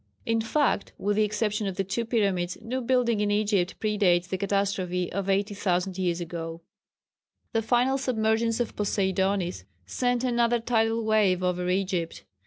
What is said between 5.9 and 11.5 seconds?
years ago. The final submergence of Poseidonis sent another tidal wave